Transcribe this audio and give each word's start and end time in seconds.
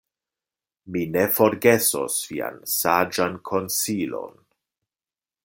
Mi 0.95 1.03
ne 1.15 1.25
forgesos 1.35 2.15
vian 2.31 2.59
saĝan 2.79 3.37
konsilon. 3.51 4.35